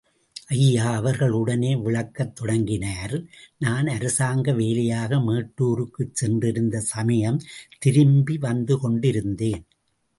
[0.53, 3.13] ஐயா அவர்கள் உடனே விளக்கத் தொடங்கினார்
[3.57, 7.39] நான் அரசாங்க வேலையாக மேட்டூருக்குச் சென்றிருந்த சமயம்
[7.79, 9.63] திரும்பி வந்துகொண்டிருந்தேன்.